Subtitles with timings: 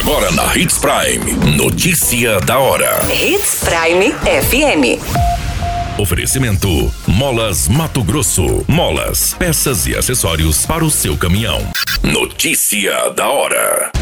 [0.00, 1.56] Agora na Hits Prime.
[1.58, 3.00] Notícia da hora.
[3.12, 4.98] Hits Prime FM.
[6.00, 8.64] Oferecimento: Molas Mato Grosso.
[8.66, 11.60] Molas, peças e acessórios para o seu caminhão.
[12.02, 13.92] Notícia da hora.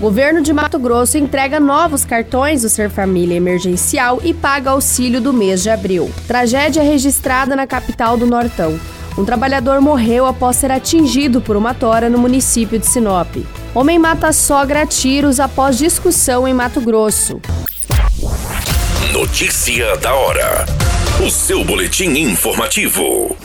[0.00, 5.32] Governo de Mato Grosso entrega novos cartões do Ser Família Emergencial e paga auxílio do
[5.32, 6.10] mês de abril.
[6.26, 8.80] Tragédia registrada na capital do Nortão.
[9.16, 13.36] Um trabalhador morreu após ser atingido por uma tora no município de Sinop.
[13.74, 17.40] Homem mata sogra a tiros após discussão em Mato Grosso.
[19.12, 20.64] Notícia da hora.
[21.24, 23.36] O seu boletim informativo.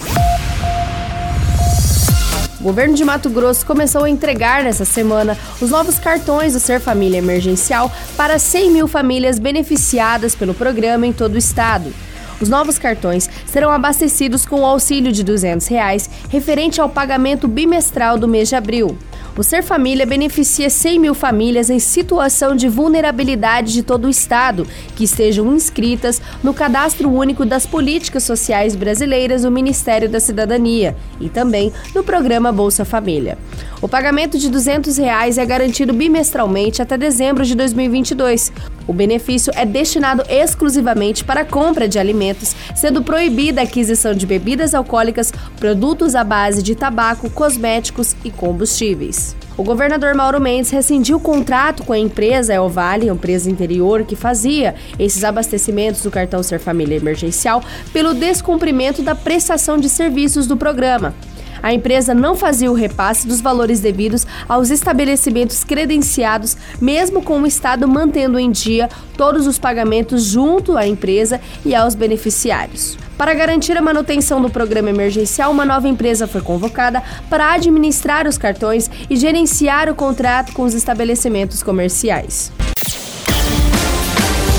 [2.60, 6.80] O governo de Mato Grosso começou a entregar nessa semana os novos cartões do Ser
[6.80, 11.94] Família Emergencial para 100 mil famílias beneficiadas pelo programa em todo o estado.
[12.40, 18.18] Os novos cartões serão abastecidos com o auxílio de 200 reais, referente ao pagamento bimestral
[18.18, 18.98] do mês de abril.
[19.38, 24.66] O Ser Família beneficia 100 mil famílias em situação de vulnerabilidade de todo o Estado
[24.96, 31.30] que estejam inscritas no Cadastro Único das Políticas Sociais Brasileiras do Ministério da Cidadania e
[31.30, 33.38] também no programa Bolsa Família.
[33.80, 38.52] O pagamento de 200 reais é garantido bimestralmente até dezembro de 2022.
[38.88, 44.26] O benefício é destinado exclusivamente para a compra de alimentos, sendo proibida a aquisição de
[44.26, 49.27] bebidas alcoólicas, produtos à base de tabaco, cosméticos e combustíveis.
[49.58, 54.76] O governador Mauro Mendes rescindiu o contrato com a empresa Elvale, empresa interior que fazia
[55.00, 61.16] esses abastecimentos do cartão Ser Família Emergencial, pelo descumprimento da prestação de serviços do programa
[61.62, 67.48] a empresa não fazia o repasse dos valores devidos aos estabelecimentos credenciados, mesmo com o
[67.48, 72.98] Estado mantendo em dia todos os pagamentos junto à empresa e aos beneficiários.
[73.18, 78.38] Para garantir a manutenção do programa emergencial, uma nova empresa foi convocada para administrar os
[78.38, 82.52] cartões e gerenciar o contrato com os estabelecimentos comerciais.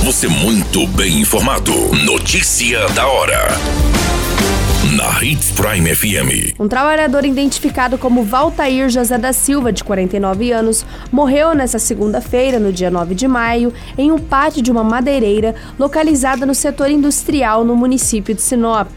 [0.04, 1.72] Você muito bem informado.
[2.04, 3.87] Notícia da hora
[4.98, 6.58] na Hits Prime FM.
[6.58, 12.72] Um trabalhador identificado como Valtair José da Silva, de 49 anos, morreu nesta segunda-feira, no
[12.72, 17.76] dia 9 de maio, em um pátio de uma madeireira localizada no setor industrial no
[17.76, 18.88] município de Sinop.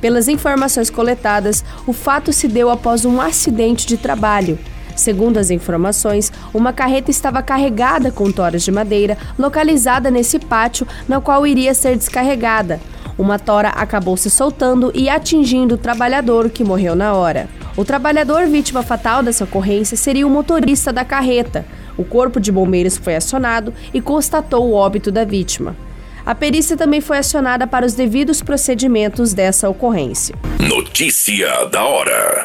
[0.00, 4.58] Pelas informações coletadas, o fato se deu após um acidente de trabalho.
[4.96, 11.20] Segundo as informações, uma carreta estava carregada com toras de madeira localizada nesse pátio, na
[11.20, 12.80] qual iria ser descarregada.
[13.18, 17.48] Uma tora acabou se soltando e atingindo o trabalhador, que morreu na hora.
[17.76, 21.66] O trabalhador vítima fatal dessa ocorrência seria o motorista da carreta.
[21.96, 25.76] O corpo de bombeiros foi acionado e constatou o óbito da vítima.
[26.24, 30.36] A perícia também foi acionada para os devidos procedimentos dessa ocorrência.
[30.60, 32.44] Notícia da hora.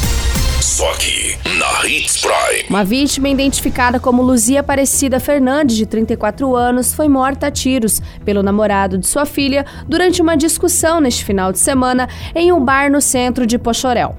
[0.81, 2.65] Só aqui, na Hits Prime.
[2.67, 8.41] Uma vítima identificada como Luzia Aparecida Fernandes, de 34 anos, foi morta a tiros pelo
[8.41, 12.99] namorado de sua filha durante uma discussão neste final de semana em um bar no
[12.99, 14.17] centro de Pochorel.